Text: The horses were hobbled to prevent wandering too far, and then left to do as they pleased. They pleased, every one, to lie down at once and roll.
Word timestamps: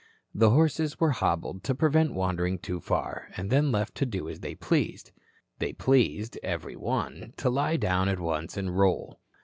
The 0.33 0.49
horses 0.49 0.99
were 0.99 1.11
hobbled 1.11 1.63
to 1.63 1.75
prevent 1.75 2.15
wandering 2.15 2.57
too 2.57 2.79
far, 2.79 3.29
and 3.37 3.51
then 3.51 3.71
left 3.71 3.93
to 3.97 4.05
do 4.07 4.27
as 4.29 4.39
they 4.39 4.55
pleased. 4.55 5.11
They 5.59 5.73
pleased, 5.73 6.39
every 6.41 6.75
one, 6.75 7.33
to 7.37 7.51
lie 7.51 7.77
down 7.77 8.09
at 8.09 8.19
once 8.19 8.57
and 8.57 8.75
roll. 8.75 9.19